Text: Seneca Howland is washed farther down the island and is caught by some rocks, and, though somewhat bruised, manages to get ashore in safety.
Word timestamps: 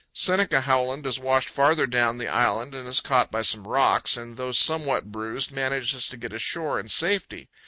Seneca 0.13 0.61
Howland 0.61 1.05
is 1.05 1.19
washed 1.19 1.47
farther 1.47 1.85
down 1.85 2.17
the 2.17 2.27
island 2.27 2.73
and 2.73 2.87
is 2.87 3.01
caught 3.01 3.31
by 3.31 3.43
some 3.43 3.67
rocks, 3.67 4.17
and, 4.17 4.35
though 4.35 4.51
somewhat 4.51 5.11
bruised, 5.11 5.51
manages 5.51 6.09
to 6.09 6.17
get 6.17 6.33
ashore 6.33 6.79
in 6.79 6.89
safety. 6.89 7.49